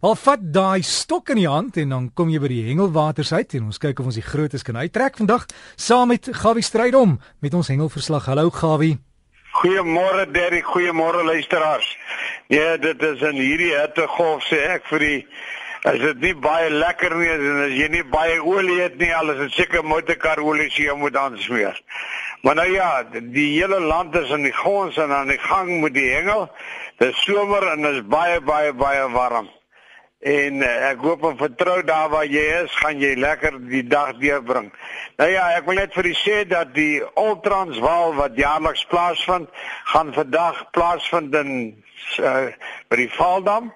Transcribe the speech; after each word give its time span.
Al 0.00 0.14
vat 0.16 0.40
daai 0.40 0.80
stok 0.80 1.28
in 1.34 1.36
die 1.42 1.48
hand 1.50 1.76
en 1.76 1.90
dan 1.92 2.04
kom 2.16 2.30
jy 2.32 2.38
by 2.40 2.48
die 2.48 2.62
hengelwaters 2.70 3.34
uit 3.36 3.52
en 3.58 3.66
ons 3.68 3.80
kyk 3.82 3.98
of 4.00 4.06
ons 4.08 4.16
die 4.16 4.24
grootes 4.24 4.62
kan 4.64 4.78
uittrek 4.80 5.18
vandag 5.20 5.44
saam 5.76 6.08
met 6.08 6.30
Gawie 6.40 6.64
Strydom 6.64 7.18
met 7.44 7.56
ons 7.58 7.68
hengelverslag. 7.68 8.30
Hallo 8.32 8.48
Gawie. 8.48 8.94
Goeiemôre 9.58 10.24
Derrick, 10.32 10.64
goeiemôre 10.72 11.20
luisteraars. 11.28 11.90
Ja, 12.48 12.78
dit 12.80 13.04
is 13.10 13.26
in 13.28 13.42
hierdie 13.42 13.74
hittegolf 13.74 14.48
sê 14.48 14.62
ek 14.78 14.88
vir 14.88 15.04
die 15.04 15.20
as 15.92 16.00
dit 16.06 16.24
nie 16.24 16.34
baie 16.48 16.72
lekker 16.72 17.18
nie 17.20 17.30
en 17.36 17.62
as 17.66 17.76
jy 17.76 17.92
nie 17.98 18.04
baie 18.16 18.40
olie 18.40 18.80
het 18.80 18.96
nie, 18.96 19.12
alles 19.12 19.44
is 19.50 19.54
seker 19.60 19.84
motorkar 19.84 20.40
olie 20.40 20.72
sy 20.72 20.88
moet 20.96 21.20
aansmeer. 21.28 21.76
Maar 22.40 22.62
nou 22.64 22.70
ja, 22.72 22.90
die 23.12 23.50
hele 23.58 23.84
land 23.84 24.16
is 24.16 24.32
in 24.32 24.48
die 24.48 24.56
gons 24.64 24.96
en 24.96 25.12
aan 25.12 25.28
die 25.28 25.42
gang 25.44 25.76
met 25.84 25.92
die 25.92 26.08
hengel. 26.08 26.48
Dis 27.04 27.20
somer 27.28 27.74
en 27.76 27.84
is 27.92 28.06
baie 28.08 28.40
baie 28.40 28.72
baie 28.72 29.08
warm. 29.12 29.52
En 30.20 30.60
uh, 30.60 30.70
ek 30.90 31.00
hoop 31.00 31.22
en 31.24 31.36
vertrou 31.40 31.78
daar 31.88 32.10
waar 32.12 32.26
jy 32.28 32.42
is, 32.58 32.74
gaan 32.82 32.98
jy 33.00 33.14
lekker 33.16 33.54
die 33.70 33.86
dag 33.88 34.18
deurbring. 34.20 34.68
Nou 35.16 35.28
ja, 35.32 35.46
ek 35.56 35.64
wil 35.64 35.80
net 35.80 35.96
vir 35.96 36.10
u 36.10 36.12
sê 36.20 36.42
dat 36.48 36.74
die 36.76 37.00
Ultranswaal 37.16 38.12
wat 38.18 38.36
jaarliks 38.36 38.84
plaasvind, 38.92 39.48
gaan 39.94 40.12
vandag 40.12 40.60
plaasvind 40.76 41.34
in 41.40 41.52
uh, 42.20 42.52
by 42.92 43.00
die 43.00 43.08
Valdam. 43.16 43.72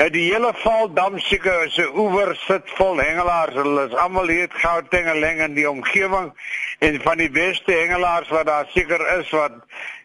Nou 0.00 0.08
die 0.08 0.24
hele 0.30 0.54
Valdam 0.56 1.18
seker 1.20 1.66
is 1.66 1.76
'n 1.76 1.92
oewer 2.00 2.32
sit 2.48 2.64
vol 2.80 2.96
hengelaars. 2.96 3.52
Hulle 3.52 3.88
is 3.90 3.94
almal 3.94 4.32
hier 4.32 4.48
gou 4.48 4.80
tingeling 4.88 5.44
in 5.44 5.54
die 5.54 5.68
omgewing 5.68 6.32
en 6.80 7.00
van 7.04 7.18
die 7.20 7.30
beste 7.30 7.72
hengelaars 7.72 8.32
wat 8.32 8.46
daar 8.46 8.70
seker 8.72 9.04
is 9.18 9.28
wat 9.36 9.52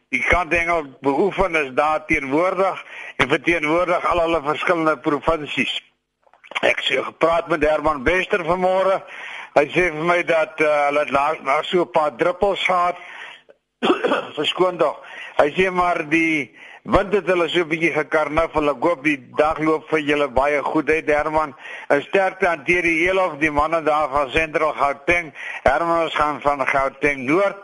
die 0.09 0.23
kantengel 0.23 0.85
beoefen 1.01 1.55
is 1.55 1.71
daar 1.75 2.05
teenwoordig 2.05 2.83
en 3.15 3.29
verteenwoordig 3.29 4.05
al 4.05 4.19
hulle 4.19 4.41
verskillende 4.43 4.97
provinsies. 5.03 5.73
Ek 6.63 6.79
sê 6.85 7.01
gepraat 7.03 7.49
met 7.51 7.65
Herman 7.65 8.03
Bester 8.03 8.43
vanmôre. 8.47 9.01
Hy 9.57 9.65
sê 9.73 9.89
vir 9.91 10.05
my 10.07 10.21
dat 10.27 10.61
uh, 10.63 10.69
hulle 10.87 11.03
laas 11.11 11.41
na 11.43 11.59
so 11.63 11.83
'n 11.83 11.91
paar 11.91 12.15
druppels 12.15 12.63
gehad. 12.63 12.97
Verskoon 14.37 14.77
tog. 14.77 14.95
Hy 15.37 15.49
sê 15.57 15.71
maar 15.71 16.05
die 16.09 16.55
wind 16.87 17.13
het 17.13 17.27
hulle 17.27 17.49
so 17.49 17.61
'n 17.63 17.67
bietjie 17.67 17.91
gekarnaf. 17.93 18.53
Hulle 18.53 18.73
koop 18.73 19.03
die 19.03 19.17
dagloop 19.35 19.89
vir 19.89 19.99
julle 19.99 20.27
baie 20.27 20.61
goed 20.63 20.89
uit 20.89 21.07
Herman. 21.07 21.55
'n 21.89 22.01
Sterkte 22.01 22.47
hanteer 22.47 22.81
die 22.81 22.99
heel 23.05 23.19
of 23.19 23.37
die 23.39 23.51
manne 23.51 23.83
daar 23.83 24.09
van 24.09 24.31
Sentral 24.31 24.73
Gauteng. 24.73 25.33
Herman 25.63 26.03
ons 26.03 26.15
gaan 26.15 26.41
van 26.41 26.67
Gauteng 26.67 27.25
noord 27.25 27.57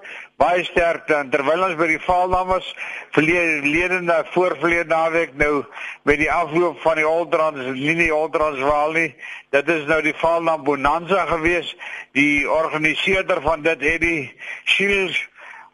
baie 0.43 0.63
sterkte 0.65 1.15
en 1.15 1.29
terwyl 1.31 1.61
ons 1.67 1.75
by 1.77 1.87
die 1.91 2.01
Valdam 2.01 2.49
was 2.49 2.69
verlede 3.15 3.99
na 4.01 4.23
voorverlede 4.33 4.89
naweek 4.89 5.35
nou 5.39 5.63
met 6.09 6.17
die 6.19 6.31
afloop 6.31 6.79
van 6.81 6.97
die 6.97 7.05
Ultrans 7.07 7.69
nie 7.77 7.95
die 7.99 8.09
Ultrans 8.11 8.61
waal 8.65 8.95
nie 8.97 9.11
dit 9.53 9.69
is 9.75 9.85
nou 9.91 9.99
die 10.05 10.15
Valdam 10.17 10.65
Bonanza 10.65 11.27
gewees 11.29 11.75
die 12.17 12.49
organiseerder 12.49 13.43
van 13.45 13.61
dit 13.67 13.85
het 13.85 14.01
die 14.01 14.33
Shields 14.65 15.21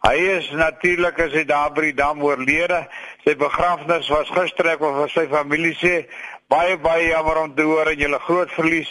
hy 0.07 0.17
is 0.37 0.49
natuurlik 0.51 1.19
as 1.19 1.33
hy 1.33 1.43
daar 1.43 1.71
by 1.75 1.89
die 1.89 1.97
dam 1.97 2.21
oorlede 2.23 2.87
sy 3.25 3.35
begrafnis 3.35 4.09
was 4.09 4.29
gister 4.31 4.73
ek 4.73 4.79
wil 4.79 4.95
vir 5.01 5.15
sy 5.15 5.25
familie 5.31 5.75
sê 5.79 5.95
baie 6.49 6.77
baie 6.81 7.09
jammer 7.11 7.37
om 7.43 7.51
te 7.55 7.61
hoor 7.61 7.91
en 7.91 7.99
julle 8.01 8.19
groot 8.25 8.51
verlies. 8.57 8.89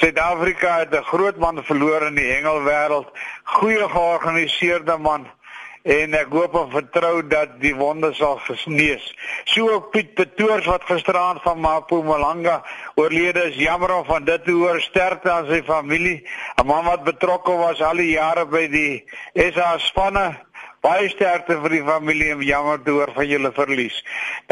Suid-Afrika 0.00 0.78
het 0.78 0.94
'n 0.94 1.08
groot 1.12 1.36
man 1.36 1.64
verloor 1.64 2.06
in 2.06 2.14
die 2.14 2.30
hengelwêreld. 2.32 3.08
Goeie 3.44 3.88
georganiseerde 3.88 4.96
man 4.98 5.26
en 5.82 6.14
ek 6.14 6.30
hoop 6.32 6.54
en 6.54 6.70
vertrou 6.70 7.26
dat 7.28 7.60
die 7.60 7.74
wonde 7.76 8.14
sal 8.14 8.38
genees. 8.38 9.04
So 9.44 9.68
ook 9.70 9.90
Piet 9.90 10.14
Petoors 10.14 10.66
wat 10.66 10.84
gisteraand 10.84 11.42
van 11.42 11.60
Mpumalanga 11.60 12.62
oorlede 12.94 13.42
is. 13.50 13.56
Jammer 13.56 13.94
om 13.94 14.04
van 14.04 14.24
dit 14.24 14.44
te 14.44 14.50
hoor. 14.50 14.80
Sterkte 14.80 15.30
aan 15.30 15.46
sy 15.46 15.62
familie. 15.62 16.24
'n 16.56 16.66
Man 16.66 16.84
wat 16.84 17.04
betrokke 17.04 17.52
was 17.52 17.82
al 17.82 17.96
die 17.96 18.10
jare 18.16 18.46
by 18.46 18.68
die 18.68 19.04
SA 19.34 19.78
spanne 19.78 20.40
Baie 20.84 21.06
sterkte 21.08 21.54
vir 21.62 21.72
die 21.72 21.84
familie 21.86 22.26
en 22.34 22.42
jammer 22.44 22.82
te 22.84 22.92
hoor 22.92 23.08
van 23.16 23.24
julle 23.24 23.48
verlies. 23.56 23.94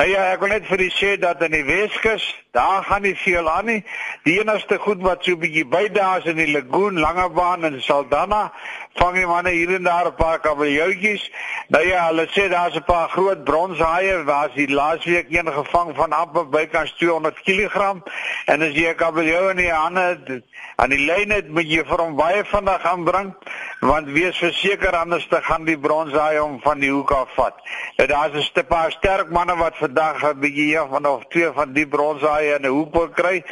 Nou 0.00 0.06
ja, 0.08 0.30
ek 0.32 0.40
wil 0.40 0.54
net 0.54 0.64
vir 0.64 0.80
u 0.80 0.86
sê 0.96 1.10
dat 1.20 1.42
in 1.44 1.52
die 1.52 1.66
Weskus, 1.66 2.24
daar 2.56 2.86
gaan 2.88 3.04
nie 3.04 3.12
veel 3.20 3.50
aan 3.52 3.68
nie. 3.68 3.82
Die 4.24 4.38
enigste 4.40 4.78
goed 4.80 5.02
wat 5.04 5.26
so 5.28 5.36
'n 5.36 5.42
bietjie 5.42 5.66
by 5.68 5.90
daar 5.92 6.22
is 6.22 6.30
in 6.32 6.40
die 6.40 6.48
lagoon, 6.54 7.00
Langebaan 7.04 7.64
en 7.68 7.76
Saldanha, 7.82 8.52
vang 8.96 9.14
die 9.14 9.26
manne 9.26 9.50
hier 9.50 9.74
en 9.74 9.84
daar 9.84 10.08
'n 10.08 10.14
paar 10.16 10.40
kabeljoutjies. 10.40 11.30
Nou 11.68 11.84
ja, 11.86 12.06
hulle 12.06 12.26
sê 12.32 12.48
daar's 12.48 12.76
'n 12.76 12.84
paar 12.84 13.08
groot 13.08 13.44
bronshaie, 13.44 14.24
waar's 14.24 14.54
die 14.54 14.72
laasweek 14.72 15.26
een 15.28 15.52
gevang 15.52 15.94
van 15.96 16.12
amper 16.12 16.48
bykans 16.48 16.92
200 16.96 17.42
kg 17.42 18.00
en 18.46 18.62
as 18.62 18.72
jy 18.72 18.88
'n 18.88 18.96
kabeljou 18.96 19.50
in 19.50 19.56
die 19.56 19.72
hande 19.72 20.42
aan 20.76 20.90
die 20.90 21.04
lyn 21.04 21.30
het, 21.30 21.48
moet 21.48 21.68
jy 21.68 21.84
vir 21.84 21.98
hom 21.98 22.16
baie 22.16 22.44
vinnig 22.44 22.82
aanbring 22.84 23.34
want 23.82 24.06
wees 24.14 24.38
verseker 24.38 24.94
anders 24.94 25.24
te 25.26 25.40
gaan 25.42 25.64
die 25.66 25.78
bronshaai 25.78 26.38
om 26.40 26.58
van 26.62 26.78
die 26.78 26.90
hoek 26.92 27.10
af 27.16 27.30
vat. 27.34 27.56
Nou 27.96 28.06
daar's 28.08 28.52
'n 28.54 28.66
paar 28.66 28.90
sterk 28.92 29.30
manne 29.30 29.56
wat 29.56 29.76
vandag 29.76 30.22
'n 30.22 30.38
bietjie 30.40 30.76
een 30.76 30.88
van 30.88 31.06
of 31.06 31.24
twee 31.28 31.50
van 31.52 31.72
die 31.72 31.86
bronshaai 31.86 32.54
in 32.54 32.62
'n 32.62 32.74
hoek 32.76 32.94
wil 32.94 33.08
kry, 33.08 33.44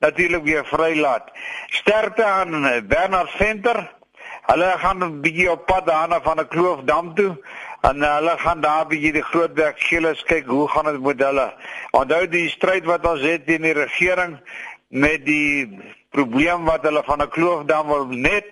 natuurlik 0.00 0.44
weer 0.44 0.64
vrylaat. 0.64 1.30
Sterkte 1.68 2.24
aan 2.24 2.86
Bernard 2.88 3.30
Venter. 3.30 3.96
Hulle 4.42 4.74
gaan 4.78 5.04
'n 5.04 5.20
bietjie 5.20 5.50
op 5.50 5.66
pad 5.66 5.86
daarna 5.86 6.20
van 6.20 6.40
'n 6.40 6.48
kloofdam 6.48 7.14
toe 7.14 7.36
en 7.80 8.02
hulle 8.02 8.38
gaan 8.38 8.60
daar 8.60 8.86
bietjie 8.86 9.12
die 9.12 9.22
groot 9.22 9.52
werk 9.54 9.80
gilles 9.80 10.22
kyk 10.22 10.46
hoe 10.46 10.68
gaan 10.68 10.84
dit 10.84 11.00
met 11.00 11.18
hulle. 11.18 11.54
Onthou 11.90 12.28
die 12.28 12.48
stryd 12.48 12.84
wat 12.84 13.06
ons 13.06 13.20
het 13.20 13.46
teen 13.46 13.62
die 13.62 13.72
regering 13.72 14.38
met 14.88 15.24
die 15.24 15.80
probleem 16.10 16.64
wat 16.64 16.82
hulle 16.82 17.02
van 17.04 17.22
'n 17.22 17.28
kloofdam 17.28 17.86
wil 17.86 18.06
net 18.06 18.44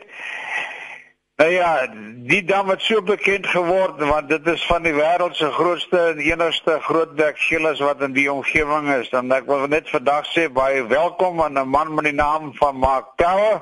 Nou 1.37 1.51
ja, 1.51 1.87
die 2.25 2.45
dam 2.45 2.69
het 2.69 2.81
so 2.83 3.03
bekend 3.03 3.47
geword 3.47 3.99
want 4.01 4.29
dit 4.29 4.47
is 4.49 4.63
van 4.67 4.87
die 4.87 4.95
wêreld 4.97 5.37
se 5.37 5.51
grootste 5.53 5.99
en 5.99 6.23
enigste 6.25 6.79
groot 6.81 7.13
bekgilles 7.19 7.83
wat 7.85 8.01
in 8.01 8.15
die 8.17 8.25
omgewing 8.33 8.89
is. 8.95 9.11
Dan 9.13 9.29
ek 9.37 9.45
wil 9.45 9.67
net 9.69 9.91
vandag 9.93 10.31
sê 10.31 10.47
baie 10.49 10.87
welkom 10.89 11.43
aan 11.45 11.61
'n 11.61 11.69
man 11.69 11.93
met 11.95 12.09
die 12.09 12.17
naam 12.17 12.55
van 12.57 12.81
Mark 12.81 13.13
Tower. 13.21 13.61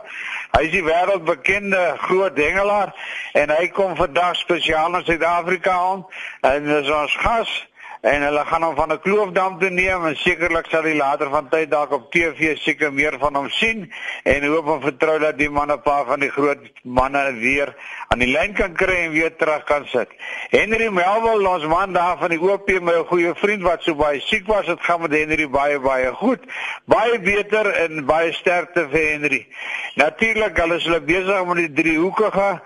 Hy 0.55 0.62
is 0.62 0.71
die 0.71 0.85
wêreldbekende 0.87 1.99
groot 2.07 2.39
hengelaar 2.39 2.95
en 3.33 3.51
hy 3.51 3.67
kom 3.69 3.97
vandag 3.97 4.37
spesiaal 4.37 4.91
na 4.91 5.03
Suid-Afrika 5.03 5.75
aan 5.75 6.06
en 6.41 6.71
is 6.79 6.91
ons 6.91 7.17
gas 7.27 7.67
en 8.05 8.23
hulle 8.23 8.43
gaan 8.45 8.63
hom 8.63 8.75
van 8.77 8.93
'n 8.93 9.01
kloofdam 9.01 9.59
toe 9.59 9.71
neem 9.71 10.07
en 10.07 10.17
sekerlik 10.17 10.67
sal 10.69 10.85
hy 10.85 10.95
later 10.97 11.31
van 11.31 11.49
tyd 11.49 11.71
dalk 11.71 11.93
op 11.93 12.11
TV 12.13 12.57
seker 12.57 12.93
meer 12.93 13.17
van 13.19 13.35
hom 13.35 13.49
sien 13.49 13.93
en 14.25 14.45
hoop 14.45 14.67
en 14.75 14.81
vertrou 14.81 15.19
dat 15.19 15.39
die 15.39 15.51
man 15.51 15.73
'n 15.73 15.83
paar 15.83 16.05
van 16.05 16.21
die 16.21 16.31
groot 16.31 16.61
manne 16.83 17.33
weer 17.33 17.75
aan 18.09 18.19
die 18.19 18.29
lyn 18.29 18.53
kan 18.53 18.75
kry 18.75 18.97
en 19.07 19.11
weer 19.11 19.37
terug 19.37 19.65
kan 19.65 19.87
sit. 19.87 20.09
Henry 20.51 20.89
Melville 20.89 21.49
ons 21.49 21.67
man 21.67 21.93
daar 21.93 22.19
van 22.19 22.29
die 22.29 22.41
OP 22.41 22.69
my 22.81 22.93
goeie 23.09 23.35
vriend 23.35 23.63
wat 23.63 23.83
so 23.83 23.95
baie 23.95 24.21
siek 24.21 24.47
was, 24.47 24.67
dit 24.67 24.81
gaan 24.81 25.01
met 25.01 25.11
Henry 25.11 25.49
baie 25.49 25.81
baie 25.81 26.13
goed. 26.13 26.41
Baie 26.85 27.19
beter 27.21 27.67
en 27.67 28.05
baie 28.05 28.33
sterkte 28.33 28.89
vir 28.89 29.11
Henry. 29.11 29.47
Natuurlik, 29.95 30.57
hulle 30.57 30.75
is 30.75 30.85
hulle 30.85 31.01
besig 31.01 31.45
met 31.47 31.57
die 31.57 31.83
driehoekige 31.83 32.61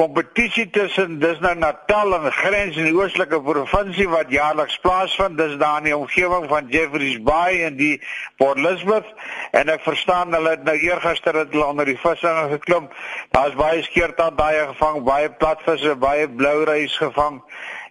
kompetisie 0.00 0.64
tussen 0.72 1.18
dis 1.20 1.40
nou 1.44 1.52
Natal 1.60 2.14
en 2.16 2.30
Grens 2.32 2.76
in 2.80 2.86
die 2.88 2.96
oostelike 2.96 3.40
provinsie 3.44 4.06
wat 4.08 4.30
jaarliks 4.32 4.78
plaasvind. 4.80 5.36
Dis 5.36 5.58
daar 5.60 5.82
in 5.82 5.90
die 5.90 5.96
omgewing 5.96 6.46
van 6.48 6.70
Jeffreys 6.72 7.18
Bay 7.26 7.60
en 7.66 7.76
die 7.76 7.98
Port 8.40 8.60
Elizabeth 8.62 9.10
en 9.56 9.72
ek 9.74 9.84
verstaan 9.84 10.32
hulle 10.36 10.54
het 10.54 10.64
nou 10.64 10.76
eergister 10.78 11.36
het 11.42 11.52
hulle 11.52 11.66
onder 11.74 11.90
die 11.90 11.98
visse 12.00 12.32
geklim. 12.54 12.88
Daar's 13.36 13.58
baie 13.60 13.82
skeertand 13.84 14.38
daai 14.40 14.70
gevang, 14.72 15.02
baie 15.04 15.28
platvisse, 15.42 15.96
baie 16.00 16.30
bloureis 16.32 16.96
gevang 17.02 17.42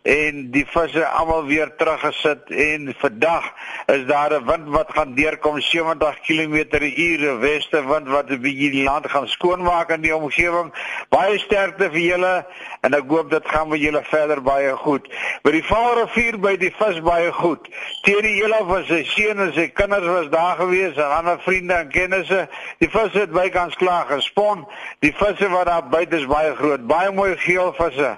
en 0.02 0.52
die 0.52 0.66
visse 0.68 1.06
almal 1.06 1.46
weer 1.46 1.72
teruggesit 1.76 2.50
en 2.50 2.94
vandag 2.98 3.52
is 3.86 4.06
daar 4.06 4.34
'n 4.34 4.46
wind 4.46 4.68
wat 4.68 4.94
gaan 4.94 5.14
deurkom 5.14 5.60
70 5.60 6.20
km/h 6.20 7.40
weste 7.40 7.86
wind 7.86 8.08
wat 8.08 8.30
'n 8.30 8.42
bietjie 8.42 8.72
die 8.72 8.84
land 8.84 9.10
gaan 9.10 9.28
skoonmaak 9.28 9.90
in 9.90 10.02
die 10.02 10.16
omgewing. 10.16 10.74
Baie 11.10 11.38
sterkte 11.40 11.90
vir 11.92 12.00
julle 12.00 12.46
en 12.82 12.94
ek 12.94 13.04
hoop 13.08 13.30
dit 13.30 13.48
gaan 13.48 13.68
met 13.70 13.80
julle 13.80 14.04
verder 14.04 14.42
baie 14.42 14.72
goed. 14.76 15.08
By 15.44 15.52
die 15.52 15.64
Vaalrivier 15.64 16.40
by 16.40 16.56
die 16.58 16.74
vis 16.78 17.02
baie 17.02 17.32
goed. 17.32 17.68
Teen 18.02 18.22
die 18.22 18.42
hele 18.42 18.64
van 18.68 18.86
sy 18.86 19.04
seun 19.04 19.40
en 19.40 19.54
sy 19.54 19.68
kinders 19.68 20.06
was 20.06 20.30
daar 20.30 20.56
gewees 20.56 20.96
en 20.96 21.12
ander 21.18 21.40
vriende 21.40 21.74
en 21.74 21.90
kennisse. 21.90 22.48
Die 22.78 22.90
visse 22.90 23.20
het 23.20 23.32
bykans 23.32 23.76
klaar 23.76 24.06
gespon. 24.06 24.68
Die 25.00 25.14
visse 25.16 25.50
wat 25.50 25.66
daar 25.66 25.90
buite 25.90 26.16
is 26.16 26.26
baie 26.26 26.56
groot, 26.56 26.88
baie 26.88 27.12
mooi 27.12 27.38
geel 27.38 27.74
visse. 27.74 28.18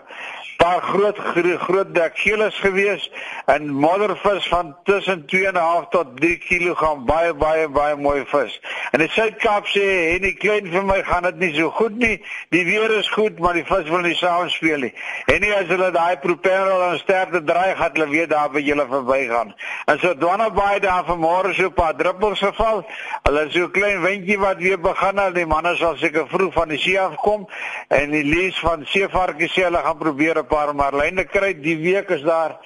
Paar 0.62 0.82
groot 0.82 1.18
groot 1.58 1.94
dekgeles 1.96 2.56
gewees 2.60 3.12
en 3.46 3.70
moddervis 3.70 4.48
van 4.48 4.76
tussen 4.84 5.26
2.5 5.36 5.88
tot 5.90 6.08
3 6.20 6.38
kg 6.38 6.92
baie 7.06 7.34
baie 7.34 7.70
baie 7.70 7.96
mooi 7.96 8.22
vis. 8.26 8.60
En 8.92 9.00
die 9.00 9.08
Suid-Kaap 9.08 9.70
sê 9.72 9.84
en 10.18 10.26
die 10.26 10.34
klein 10.36 10.66
vir 10.68 10.84
my 10.84 10.98
gaan 11.08 11.24
dit 11.24 11.38
nie 11.40 11.52
so 11.56 11.70
goed 11.78 11.96
nie. 11.96 12.18
Die 12.52 12.64
weer 12.68 12.92
is 12.98 13.08
goed, 13.16 13.38
maar 13.40 13.56
die 13.56 13.64
vis 13.64 13.88
wil 13.88 14.04
nie 14.04 14.18
saam 14.20 14.50
speel 14.52 14.84
nie. 14.84 14.92
En 15.32 15.40
nie 15.40 15.54
as 15.56 15.70
hulle 15.72 15.88
daai 15.96 16.18
propeller 16.20 16.84
en 16.90 17.00
sterkte 17.00 17.40
draai 17.48 17.78
gaan 17.80 17.96
hulle 17.96 18.10
weer 18.12 18.28
daar 18.28 18.52
by 18.52 18.60
julle 18.66 18.84
verbygaan. 18.90 19.54
En 19.88 20.02
so 20.04 20.12
dwanne 20.20 20.50
baie 20.58 20.84
daar 20.84 21.08
vanmôre 21.08 21.54
so 21.56 21.70
'n 21.70 21.74
paar 21.80 21.96
druppels 21.96 22.44
geval. 22.44 22.84
Hulle 23.24 23.48
so 23.56 23.70
klein 23.70 24.02
windjie 24.04 24.40
wat 24.40 24.58
weer 24.58 24.80
begin 24.80 25.20
al 25.20 25.32
die 25.32 25.46
manne 25.46 25.76
sal 25.76 25.96
seker 25.96 26.28
vroeg 26.28 26.54
van 26.54 26.68
die 26.68 26.80
see 26.80 27.00
af 27.00 27.16
kom 27.16 27.48
en 27.88 28.12
die 28.12 28.24
lees 28.24 28.60
van 28.60 28.86
seevarkies 28.86 29.56
sê 29.56 29.64
hulle 29.70 29.84
gaan 29.88 29.98
probeer 29.98 30.38
'n 30.38 30.48
paar 30.48 30.76
marline 30.76 31.24
kry. 31.24 31.54
Die 31.54 31.78
week 31.78 32.10
is 32.10 32.22
daar 32.22 32.60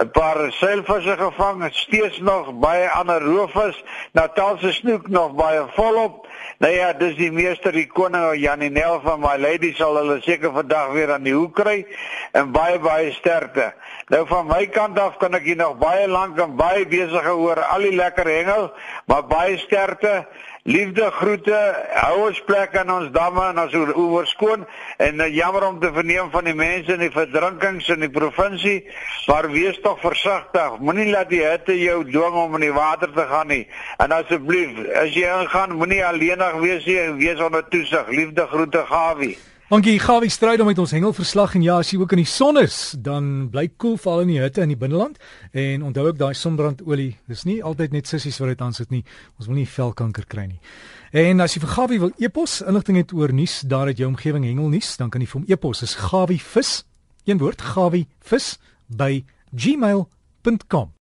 'n 0.00 0.10
paar 0.10 0.52
seilvisse 0.52 1.16
gevang, 1.16 1.66
steeds 1.70 2.18
nog 2.18 2.54
baie 2.58 2.88
ander 2.88 3.20
roofvis. 3.20 3.84
Natalse 4.12 4.72
snoek 4.72 5.08
nog 5.08 5.34
baie 5.34 5.62
volop. 5.76 6.26
Nou 6.58 6.72
ja, 6.72 6.92
dis 6.92 7.16
die 7.16 7.32
meester 7.32 7.72
die 7.72 7.86
koning 7.86 8.40
Janinel 8.40 9.00
van 9.04 9.20
my 9.20 9.36
lady 9.36 9.74
sal 9.76 9.96
hulle 9.96 10.16
seker 10.24 10.52
vandag 10.52 10.92
weer 10.92 11.12
aan 11.12 11.24
die 11.24 11.34
hoek 11.34 11.54
kry 11.54 11.84
en 12.32 12.52
baie 12.52 12.78
baie 12.78 13.12
sterkte. 13.12 13.74
Nou 14.08 14.26
van 14.26 14.48
my 14.48 14.66
kant 14.72 14.98
af 14.98 15.18
kan 15.20 15.36
ek 15.36 15.44
hier 15.44 15.60
nog 15.60 15.76
baie 15.78 16.08
lank 16.08 16.40
en 16.40 16.56
baie 16.56 16.86
besig 16.88 17.28
oor 17.28 17.60
al 17.60 17.84
die 17.84 17.96
lekker 17.96 18.28
hengel, 18.28 18.70
maar 19.04 19.28
baie 19.28 19.58
sterkte. 19.58 20.24
Liefde 20.68 21.06
groete, 21.16 21.56
hou 21.96 22.26
ons 22.26 22.40
plek 22.44 22.74
aan 22.76 22.90
ons 22.92 23.08
damme 23.14 23.40
en 23.48 23.58
ons 23.62 23.76
oewer 23.96 24.26
skoon 24.28 24.66
en 25.00 25.22
uh, 25.24 25.28
jammer 25.32 25.64
om 25.64 25.78
te 25.80 25.88
verneem 25.94 26.28
van 26.34 26.44
die 26.44 26.54
mense 26.54 26.92
in 26.92 27.00
die 27.00 27.12
verdrinkings 27.14 27.88
in 27.94 28.04
die 28.04 28.10
provinsie, 28.12 28.82
maar 29.24 29.48
wees 29.48 29.80
tog 29.80 29.96
versigtig. 30.04 30.76
Moenie 30.84 31.08
laat 31.14 31.32
die 31.32 31.40
hitte 31.46 31.78
jou 31.80 32.02
dwing 32.04 32.36
om 32.42 32.58
in 32.60 32.66
die 32.66 32.74
water 32.76 33.08
te 33.08 33.24
gaan 33.30 33.48
nie. 33.48 33.62
En 34.04 34.12
asseblief, 34.12 34.76
as 35.00 35.16
jy 35.16 35.32
ingaan, 35.32 35.78
moenie 35.80 36.02
alleenig 36.04 36.60
wees 36.60 36.84
nie, 36.84 37.00
wees 37.22 37.40
onder 37.40 37.64
toesig. 37.72 38.12
Liefde 38.12 38.44
groete, 38.52 38.84
Gawie. 38.90 39.38
Dankie 39.70 40.00
Gawie 40.02 40.32
stryd 40.34 40.58
om 40.58 40.66
met 40.66 40.80
ons 40.82 40.90
hengelverslag 40.90 41.52
en 41.54 41.62
ja, 41.62 41.76
as 41.78 41.92
jy 41.92 42.00
ook 42.00 42.10
in 42.16 42.24
die 42.24 42.26
son 42.26 42.58
is, 42.58 42.96
dan 42.98 43.44
bly 43.52 43.68
koel 43.68 43.92
cool 43.94 44.00
val 44.02 44.22
in 44.24 44.32
die 44.32 44.40
hitte 44.42 44.64
in 44.64 44.72
die 44.72 44.78
binneland 44.80 45.20
en 45.54 45.84
onthou 45.86 46.08
ook 46.08 46.18
daai 46.18 46.34
sonbrandolie, 46.34 47.12
dis 47.30 47.46
nie 47.46 47.60
altyd 47.62 47.94
net 47.94 48.10
sissies 48.10 48.40
wat 48.42 48.50
dit 48.50 48.66
aansit 48.66 48.90
nie. 48.90 49.04
Ons 49.38 49.46
wil 49.46 49.60
nie 49.60 49.68
velkanker 49.70 50.26
kry 50.26 50.48
nie. 50.48 50.58
En 51.14 51.46
as 51.46 51.54
jy 51.54 51.62
vir 51.62 51.74
Gawie 51.76 52.02
wil 52.02 52.10
epos 52.18 52.58
inligting 52.66 52.98
het 52.98 53.14
oor 53.14 53.30
nuus 53.30 53.60
daar 53.62 53.94
uit 53.94 54.02
jou 54.02 54.10
omgewing 54.10 54.50
hengelnuus, 54.50 54.96
dan 54.98 55.14
kan 55.14 55.22
jy 55.22 55.30
vir 55.30 55.38
hom 55.44 55.50
epos 55.54 55.86
is 55.86 55.94
gawievis, 56.02 56.80
een 57.30 57.38
woord 57.38 57.62
gawievis 57.70 58.56
by 58.90 59.20
gmail.com 59.54 60.96